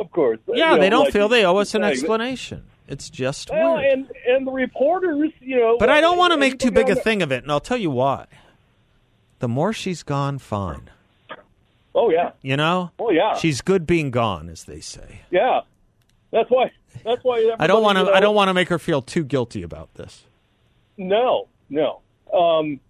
[0.00, 0.38] of course.
[0.48, 2.64] Yeah, You know, they don't like feel they owe us an explanation.
[2.88, 3.92] It's just Well, weird.
[3.92, 5.76] and and the reporters, you know.
[5.78, 7.76] But I don't want to make too big a thing of it, and I'll tell
[7.76, 8.26] you why.
[9.40, 10.88] The more she's gone, fine.
[11.94, 12.90] Oh yeah, You know?
[12.98, 15.20] oh yeah, She's good being gone, as they say.
[15.30, 15.60] yeah.
[16.30, 16.70] That's why.
[17.04, 17.54] That's why.
[17.58, 18.12] I don't want to.
[18.12, 20.24] I don't want to make her feel too guilty about this.
[20.98, 22.00] No, no.
[22.34, 22.80] Um,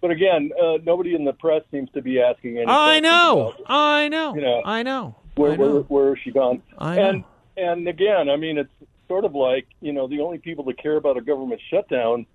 [0.00, 2.66] but again, uh, nobody in the press seems to be asking any.
[2.68, 3.54] I know.
[3.66, 4.34] I know.
[4.36, 5.16] You know, I know.
[5.36, 6.62] Where, where, where is she gone?
[6.78, 7.08] I know.
[7.08, 7.24] And
[7.56, 8.70] and again, I mean, it's
[9.08, 12.26] sort of like you know the only people that care about a government shutdown,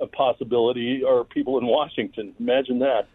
[0.00, 2.34] a possibility, are people in Washington.
[2.38, 3.06] Imagine that.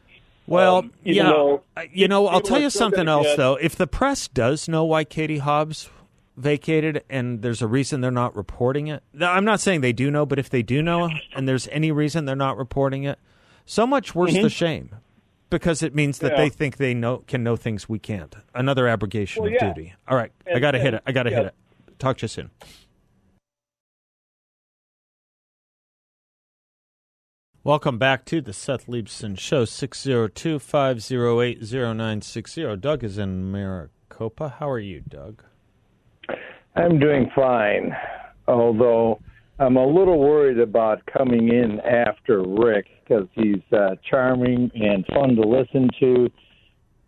[0.47, 1.23] Well, Um, yeah.
[1.23, 1.61] though
[1.91, 3.55] you know, I'll tell you something else get- though.
[3.55, 5.89] If the press does know why Katie Hobbs
[6.37, 10.25] vacated, and there's a reason they're not reporting it, I'm not saying they do know,
[10.25, 13.19] but if they do know, and there's any reason they're not reporting it,
[13.65, 14.95] so much worse the shame,
[15.49, 16.31] because it means that.
[16.33, 16.37] Yeah.
[16.37, 18.33] they think they know can know things we can't.
[18.53, 19.73] Another abrogation Well, of yeah.
[19.73, 19.93] duty.
[20.07, 21.03] All right, I got to hit it.
[21.05, 21.37] I got to yeah.
[21.37, 21.55] hit it.
[21.99, 22.51] Talk to you soon.
[27.63, 32.75] Welcome back to the Seth Leibsohn Show, 602 508 0960.
[32.77, 34.55] Doug is in Maricopa.
[34.59, 35.43] How are you, Doug?
[36.75, 37.93] I'm doing fine,
[38.47, 39.19] although
[39.59, 45.35] I'm a little worried about coming in after Rick because he's uh, charming and fun
[45.35, 46.29] to listen to,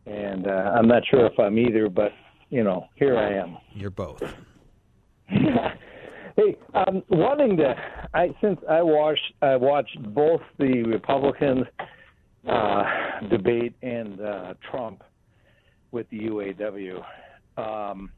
[0.06, 2.12] and uh, I'm not sure if I'm either, but
[2.50, 3.58] you know, here I am.
[3.74, 4.22] You're both.
[5.28, 7.74] hey, I'm wanting to.
[8.14, 11.66] I since I watched I watched both the Republican
[12.50, 12.84] uh,
[13.30, 15.04] debate and uh, Trump
[15.92, 17.02] with the UAW.
[17.58, 18.12] Um,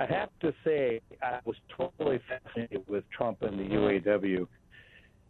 [0.00, 4.46] I have to say I was totally fascinated with Trump and the UAW.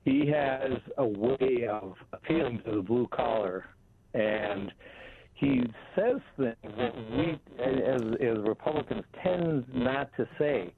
[0.04, 3.64] He has a way of appealing to the blue collar,
[4.14, 4.70] and
[5.34, 5.64] he
[5.96, 10.72] says things that we, as, as Republicans, tend not to say.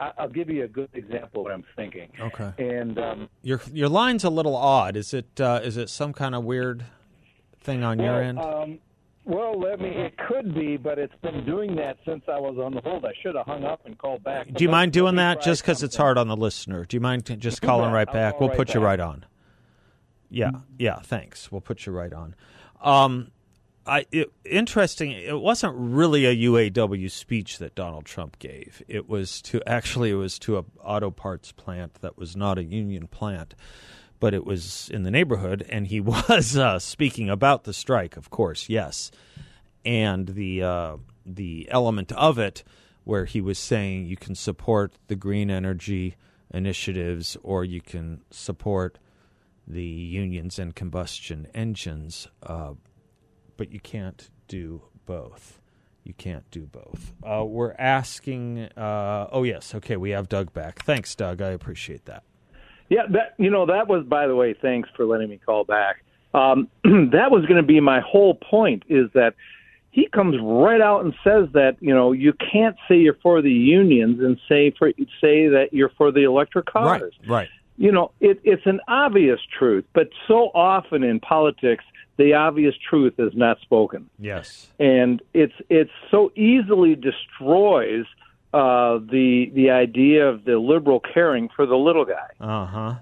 [0.00, 2.10] I'll give you a good example of what I'm thinking.
[2.20, 2.52] Okay.
[2.58, 4.96] And um, your your line's a little odd.
[4.96, 6.84] Is it uh, is it some kind of weird
[7.60, 8.38] thing on well, your end?
[8.38, 8.78] Um,
[9.26, 9.88] well, let me.
[9.88, 13.04] It could be, but it's been doing that since I was on the hold.
[13.04, 14.52] I should have hung up and called back.
[14.52, 16.84] Do you mind doing that just because it's hard on the listener?
[16.84, 18.40] Do you mind just calling right back?
[18.40, 19.26] We'll right put you right on.
[20.30, 21.00] Yeah, yeah.
[21.00, 21.50] Thanks.
[21.50, 22.36] We'll put you right on.
[22.80, 23.32] Um,
[23.86, 25.12] I it, interesting.
[25.12, 28.82] It wasn't really a UAW speech that Donald Trump gave.
[28.88, 32.64] It was to actually it was to a auto parts plant that was not a
[32.64, 33.54] union plant,
[34.20, 38.16] but it was in the neighborhood, and he was uh, speaking about the strike.
[38.16, 39.10] Of course, yes,
[39.84, 42.62] and the uh, the element of it
[43.04, 46.16] where he was saying you can support the green energy
[46.52, 48.98] initiatives or you can support
[49.66, 52.72] the unions and combustion engines, uh,
[53.56, 55.60] but you can't do both.
[56.04, 57.12] You can't do both.
[57.24, 58.68] Uh, we're asking.
[58.76, 59.96] Uh, oh yes, okay.
[59.96, 60.84] We have Doug back.
[60.84, 61.42] Thanks, Doug.
[61.42, 62.22] I appreciate that.
[62.88, 64.54] Yeah, that you know that was by the way.
[64.54, 66.02] Thanks for letting me call back.
[66.34, 68.84] Um, that was going to be my whole point.
[68.88, 69.34] Is that
[69.90, 73.50] he comes right out and says that you know you can't say you're for the
[73.52, 77.12] unions and say for say that you're for the electric cars.
[77.22, 77.28] Right.
[77.28, 77.48] Right.
[77.78, 81.84] You know, it, it's an obvious truth, but so often in politics,
[82.16, 84.68] the obvious truth is not spoken, Yes.
[84.78, 88.06] and it's it's so easily destroys
[88.56, 92.30] uh, the the idea of the liberal caring for the little guy.
[92.40, 92.94] Uh huh.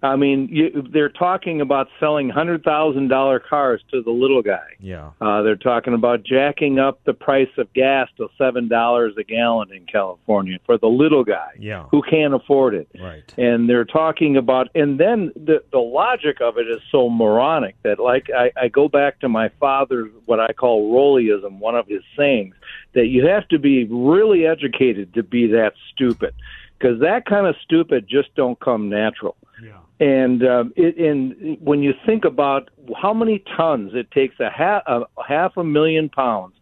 [0.00, 4.76] I mean, you, they're talking about selling hundred thousand dollar cars to the little guy.
[4.78, 5.10] Yeah.
[5.20, 9.72] Uh, they're talking about jacking up the price of gas to seven dollars a gallon
[9.72, 11.86] in California for the little guy Yeah.
[11.90, 12.88] who can't afford it.
[13.00, 13.24] Right.
[13.36, 17.98] And they're talking about, and then the the logic of it is so moronic that,
[17.98, 22.02] like, I, I go back to my father's what I call Rollyism, one of his
[22.16, 22.54] sayings,
[22.92, 26.34] that you have to be really educated to be that stupid,
[26.78, 29.36] because that kind of stupid just don't come natural.
[29.62, 29.78] Yeah.
[30.00, 34.82] And um, it, and when you think about how many tons it takes a half
[34.86, 36.54] a half a million pounds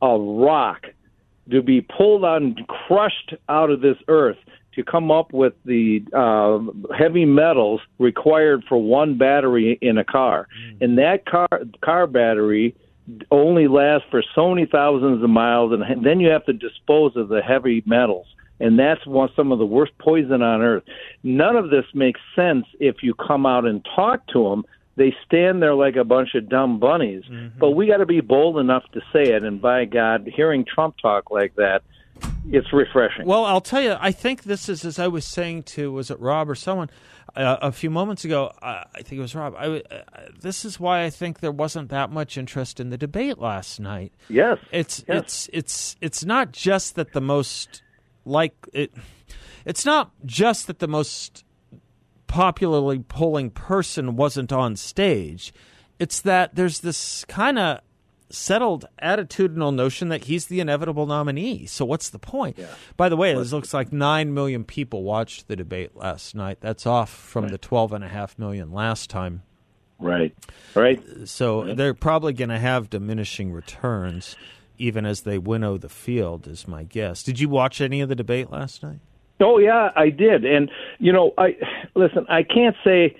[0.00, 0.86] of rock
[1.50, 4.36] to be pulled out and crushed out of this earth
[4.74, 6.58] to come up with the uh,
[6.94, 10.46] heavy metals required for one battery in a car,
[10.80, 11.48] and that car
[11.82, 12.74] car battery
[13.30, 17.28] only lasts for so many thousands of miles, and then you have to dispose of
[17.28, 18.26] the heavy metals
[18.60, 20.82] and that's one some of the worst poison on earth.
[21.22, 24.64] None of this makes sense if you come out and talk to them.
[24.96, 27.22] They stand there like a bunch of dumb bunnies.
[27.58, 29.44] But we got to be bold enough to say it.
[29.44, 31.82] And by God, hearing Trump talk like that,
[32.50, 33.24] it's refreshing.
[33.24, 36.18] Well, I'll tell you, I think this is, as I was saying to, was it
[36.18, 36.90] Rob or someone
[37.36, 38.46] uh, a few moments ago?
[38.60, 39.54] Uh, I think it was Rob.
[39.56, 40.02] I, uh,
[40.40, 44.12] this is why I think there wasn't that much interest in the debate last night.
[44.28, 45.18] yes, It's Yes.
[45.18, 47.82] it's it's it's not just that the most
[48.28, 48.92] like it.
[49.64, 51.44] It's not just that the most
[52.26, 55.52] popularly polling person wasn't on stage.
[55.98, 57.80] It's that there's this kind of
[58.30, 61.66] settled attitudinal notion that he's the inevitable nominee.
[61.66, 62.58] So what's the point?
[62.96, 66.58] By the way, it looks like 9 million people watched the debate last night.
[66.60, 69.42] That's off from the 12.5 million last time.
[69.98, 70.34] right,
[70.74, 71.02] right.
[71.24, 74.36] So they're probably going to have diminishing returns
[74.78, 77.22] even as they winnow the field, is my guess.
[77.22, 78.98] Did you watch any of the debate last night?
[79.40, 80.44] Oh yeah, I did.
[80.44, 81.56] And you know, I
[81.94, 82.26] listen.
[82.28, 83.16] I can't say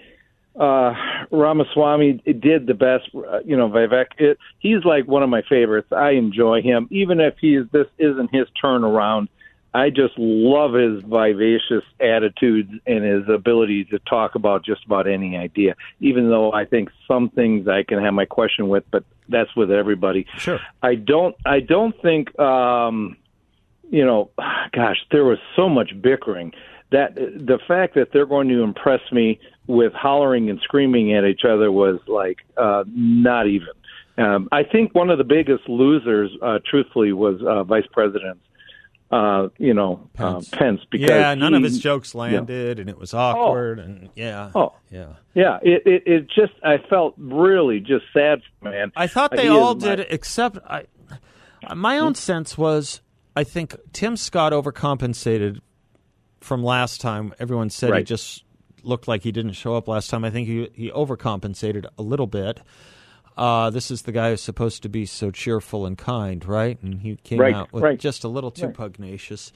[0.58, 0.92] uh
[1.30, 3.08] Ramaswamy did the best.
[3.14, 4.06] uh, You know, Vivek.
[4.18, 5.88] It, he's like one of my favorites.
[5.92, 9.28] I enjoy him, even if he's this isn't his turnaround.
[9.74, 15.36] I just love his vivacious attitudes and his ability to talk about just about any
[15.36, 15.74] idea.
[16.00, 19.70] Even though I think some things I can have my question with, but that's with
[19.70, 20.26] everybody.
[20.38, 20.60] Sure.
[20.82, 21.34] I don't.
[21.44, 22.38] I don't think.
[22.38, 23.16] um
[23.90, 24.30] you know,
[24.72, 26.52] gosh, there was so much bickering
[26.90, 31.42] that the fact that they're going to impress me with hollering and screaming at each
[31.44, 33.68] other was like uh, not even.
[34.16, 38.40] Um, I think one of the biggest losers, uh, truthfully, was uh, vice presidents.
[39.10, 40.52] Uh, you know, Pence.
[40.52, 43.82] Uh, Pence because yeah, none he, of his jokes landed, and it was awkward, oh,
[43.82, 45.58] and yeah, oh, yeah, yeah.
[45.62, 48.92] It, it, it just I felt really just sad, man.
[48.94, 50.06] I thought they all did, my...
[50.10, 50.84] except I.
[51.74, 53.00] My own sense was,
[53.34, 55.60] I think Tim Scott overcompensated
[56.40, 57.34] from last time.
[57.38, 57.98] Everyone said right.
[57.98, 58.44] he just
[58.82, 60.24] looked like he didn't show up last time.
[60.24, 62.60] I think he he overcompensated a little bit.
[63.38, 66.76] Uh, this is the guy who's supposed to be so cheerful and kind, right?
[66.82, 67.98] And he came right, out with right.
[67.98, 68.74] just a little too right.
[68.74, 69.52] pugnacious.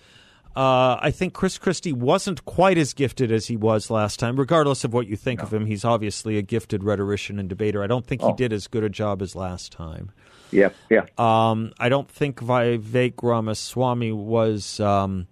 [0.55, 4.37] Uh, I think Chris Christie wasn't quite as gifted as he was last time.
[4.37, 5.47] Regardless of what you think no.
[5.47, 7.83] of him, he's obviously a gifted rhetorician and debater.
[7.83, 8.29] I don't think oh.
[8.29, 10.13] he did as good a job as last time.
[10.53, 11.07] Yeah, yeah.
[11.19, 15.27] Um, I don't think Vivek Ramaswamy was um,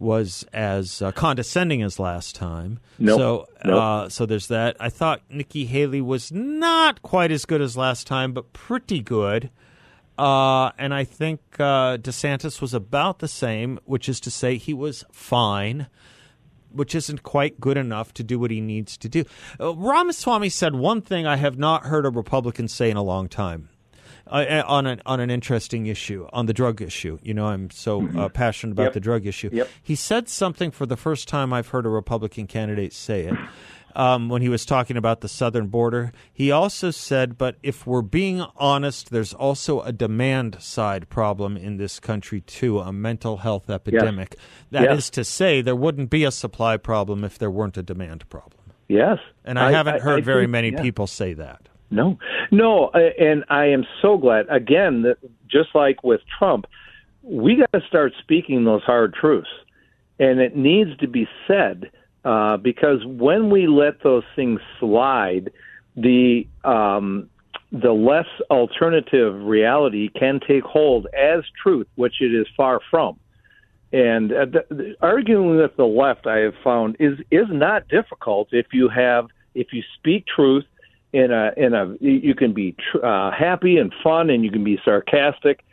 [0.00, 2.80] was as uh, condescending as last time.
[2.98, 3.18] Nope.
[3.18, 3.82] So, nope.
[3.82, 4.76] Uh, so there's that.
[4.80, 9.50] I thought Nikki Haley was not quite as good as last time, but pretty good.
[10.18, 14.74] Uh, and I think uh, DeSantis was about the same, which is to say he
[14.74, 15.86] was fine,
[16.72, 19.24] which isn't quite good enough to do what he needs to do.
[19.58, 23.28] Uh, Ramaswamy said one thing I have not heard a Republican say in a long
[23.28, 23.68] time
[24.30, 27.18] uh, on an on an interesting issue on the drug issue.
[27.22, 28.18] You know, I'm so mm-hmm.
[28.18, 28.92] uh, passionate about yep.
[28.94, 29.50] the drug issue.
[29.52, 29.68] Yep.
[29.82, 33.36] He said something for the first time I've heard a Republican candidate say it.
[33.96, 38.02] Um, when he was talking about the southern border, he also said, "But if we're
[38.02, 43.68] being honest, there's also a demand side problem in this country too, a mental health
[43.68, 44.36] epidemic.
[44.36, 44.46] Yes.
[44.70, 44.98] That yes.
[44.98, 48.60] is to say, there wouldn't be a supply problem if there weren't a demand problem."
[48.86, 50.82] Yes, and I, I haven't I, heard I very many yeah.
[50.82, 51.68] people say that.
[51.90, 52.18] No,
[52.52, 54.46] no, and I am so glad.
[54.48, 55.16] Again, that
[55.48, 56.66] just like with Trump,
[57.22, 59.48] we got to start speaking those hard truths,
[60.18, 61.90] and it needs to be said
[62.24, 65.50] uh, because when we let those things slide,
[65.96, 67.28] the um,
[67.72, 73.18] the less alternative reality can take hold as truth, which it is far from.
[73.92, 78.48] And uh, the, the, arguing with the left, I have found is is not difficult
[78.52, 80.64] if you have if you speak truth
[81.12, 84.78] in a in a you can be uh, happy and fun and you can be
[84.84, 85.64] sarcastic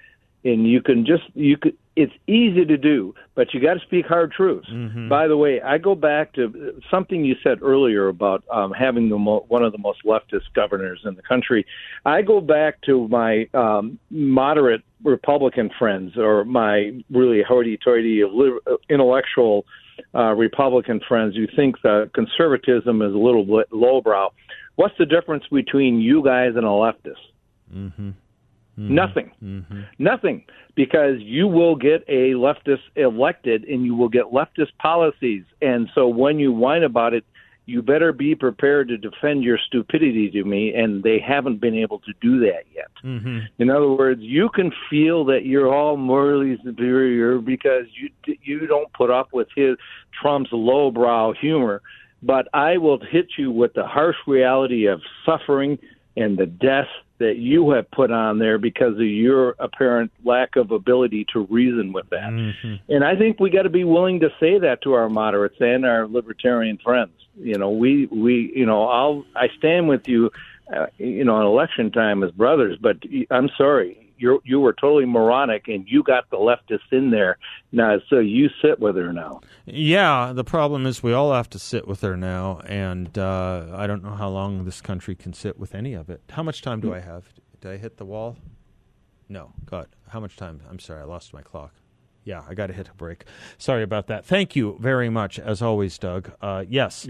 [0.43, 4.06] and you can just you could it's easy to do but you got to speak
[4.06, 4.67] hard truths.
[4.69, 5.10] Mm-hmm.
[5.10, 9.17] by the way i go back to something you said earlier about um, having the
[9.17, 11.65] mo- one of the most leftist governors in the country.
[12.06, 18.23] I go back to my um, moderate republican friends or my really hoity-toity
[18.89, 19.65] intellectual
[20.15, 24.32] uh, republican friends who think that conservatism is a little bit lowbrow
[24.77, 27.15] What's the difference between you guys and a leftist?
[27.73, 28.09] Mm-hmm.
[28.79, 28.93] Mm-hmm.
[28.93, 29.31] Nothing.
[29.43, 29.81] Mm-hmm.
[29.97, 30.45] Nothing.
[30.75, 35.43] Because you will get a leftist elected and you will get leftist policies.
[35.63, 37.25] And so when you whine about it,
[37.65, 40.75] you better be prepared to defend your stupidity to me.
[40.75, 42.91] And they haven't been able to do that yet.
[43.03, 43.39] Mm-hmm.
[43.57, 48.09] In other words, you can feel that you're all morally superior because you
[48.43, 49.75] you don't put up with his
[50.21, 51.81] Trump's lowbrow humor
[52.21, 55.77] but I will hit you with the harsh reality of suffering
[56.15, 56.88] and the death
[57.19, 61.91] that you have put on there because of your apparent lack of ability to reason
[61.91, 62.30] with that.
[62.30, 62.75] Mm-hmm.
[62.89, 65.86] And I think we got to be willing to say that to our moderates and
[65.86, 67.12] our libertarian friends.
[67.36, 70.32] You know, we we you know, I'll I stand with you
[70.75, 72.97] uh, you know, on election time as brothers, but
[73.32, 77.38] I'm sorry, you you were totally moronic and you got the leftists in there.
[77.71, 79.41] Now so you sit with her now.
[79.65, 83.88] Yeah the problem is we all have to sit with her now and uh, i
[83.88, 86.21] don't know how long this country can sit with any of it.
[86.30, 87.25] How much time do i have?
[87.62, 88.38] Did i hit the wall?
[89.30, 90.62] No god how much time?
[90.69, 91.73] I'm sorry i lost my clock.
[92.23, 93.25] Yeah i got to hit a break.
[93.58, 94.25] Sorry about that.
[94.25, 96.32] Thank you very much as always doug.
[96.41, 97.08] Uh, yes.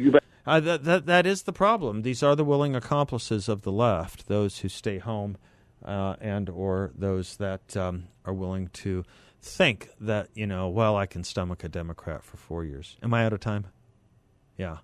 [0.48, 2.04] Uh, that, that, that is the problem.
[2.04, 5.36] These are the willing accomplices of the left, those who stay home
[5.84, 9.04] uh, and or those that um, are willing to
[9.42, 12.98] think that you know, well, I can stomach a Democrat for four years.
[13.02, 13.68] Am I out of time?
[14.58, 14.78] Yeah.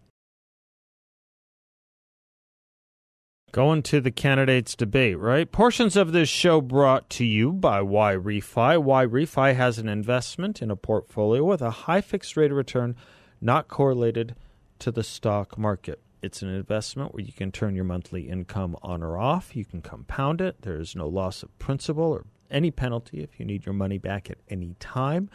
[3.51, 5.51] Going to the candidates debate, right?
[5.51, 8.82] Portions of this show brought to you by YRefy.
[8.82, 12.95] Y Refi has an investment in a portfolio with a high fixed rate of return,
[13.39, 14.36] not correlated
[14.79, 16.02] to the stock market.
[16.23, 19.57] It's an investment where you can turn your monthly income on or off.
[19.57, 20.62] You can compound it.
[20.62, 24.29] There is no loss of principal or any penalty if you need your money back
[24.29, 25.29] at any time.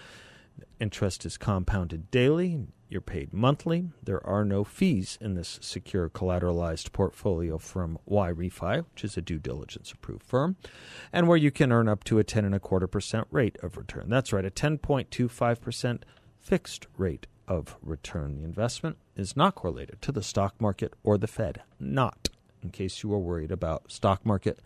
[0.80, 2.58] Interest is compounded daily.
[2.88, 3.90] You're paid monthly.
[4.02, 9.38] There are no fees in this secure collateralized portfolio from YRefy, which is a due
[9.38, 10.56] diligence approved firm,
[11.12, 13.76] and where you can earn up to a ten and a quarter percent rate of
[13.76, 14.08] return.
[14.08, 16.06] That's right, a ten point two five percent
[16.40, 18.36] fixed rate of return.
[18.36, 21.62] The investment is not correlated to the stock market or the Fed.
[21.80, 22.28] Not,
[22.62, 24.60] in case you are worried about stock market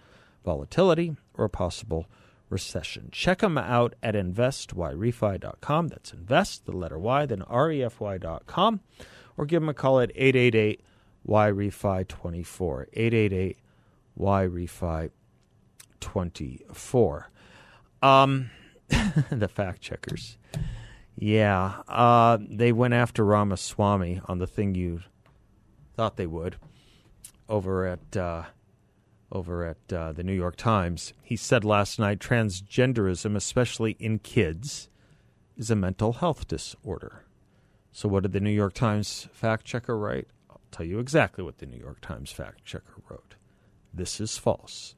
[0.45, 2.07] volatility or possible
[2.51, 3.09] recession.
[3.13, 5.89] Check them out at investyrefy.com.
[5.89, 8.81] That's invest, the letter Y, then refy.com.
[9.39, 10.83] Or give them a call at 888
[11.27, 12.89] YREFI 24.
[12.93, 13.59] 888
[14.19, 15.11] YREFI
[16.01, 17.31] 24.
[18.03, 18.51] Um,
[19.31, 20.37] the fact checkers.
[21.17, 25.01] Yeah, uh, they went after Ramaswamy on the thing you
[25.95, 26.57] thought they would
[27.49, 28.45] over at uh,
[29.31, 31.13] over at uh, the New York Times.
[31.23, 34.89] He said last night transgenderism, especially in kids,
[35.57, 37.25] is a mental health disorder.
[37.93, 40.29] So, what did the New York Times fact checker write?
[40.51, 43.35] I'll tell you exactly what the New York Times fact checker wrote.
[43.93, 44.95] This is false.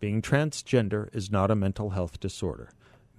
[0.00, 2.70] Being transgender is not a mental health disorder.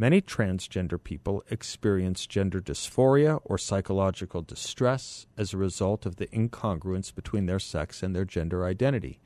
[0.02, 7.14] Many transgender people experience gender dysphoria or psychological distress as a result of the incongruence
[7.14, 9.20] between their sex and their gender identity.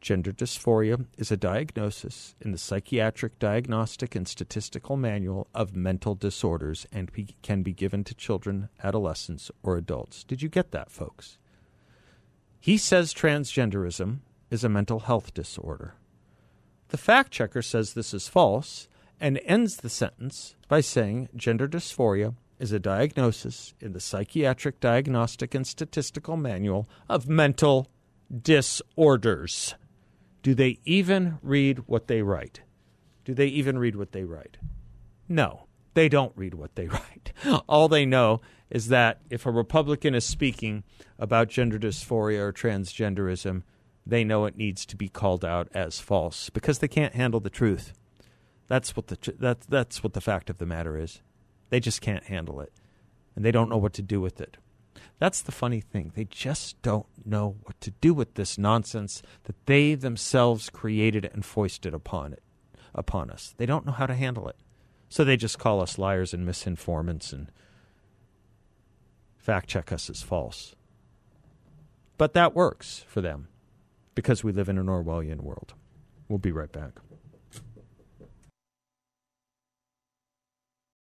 [0.00, 6.86] Gender dysphoria is a diagnosis in the Psychiatric Diagnostic and Statistical Manual of Mental Disorders
[6.90, 7.10] and
[7.42, 10.24] can be given to children, adolescents, or adults.
[10.24, 11.36] Did you get that, folks?
[12.58, 14.20] He says transgenderism
[14.50, 15.96] is a mental health disorder.
[16.88, 18.88] The fact checker says this is false
[19.20, 25.54] and ends the sentence by saying gender dysphoria is a diagnosis in the Psychiatric Diagnostic
[25.54, 27.88] and Statistical Manual of Mental
[28.42, 29.74] Disorders.
[30.42, 32.62] Do they even read what they write?
[33.24, 34.58] Do they even read what they write?
[35.28, 37.32] No, they don't read what they write.
[37.68, 38.40] All they know
[38.70, 40.84] is that if a Republican is speaking
[41.18, 43.62] about gender dysphoria or transgenderism,
[44.06, 47.50] they know it needs to be called out as false because they can't handle the
[47.50, 47.92] truth.
[48.68, 51.20] That's what the that, that's what the fact of the matter is.
[51.70, 52.72] They just can't handle it,
[53.34, 54.56] and they don't know what to do with it.
[55.18, 56.12] That's the funny thing.
[56.14, 61.44] They just don't know what to do with this nonsense that they themselves created and
[61.44, 62.42] foisted upon it
[62.94, 63.54] upon us.
[63.56, 64.56] They don't know how to handle it.
[65.08, 67.50] So they just call us liars and misinformants and
[69.36, 70.74] fact check us as false.
[72.16, 73.48] But that works for them
[74.14, 75.74] because we live in an Orwellian world.
[76.28, 76.92] We'll be right back.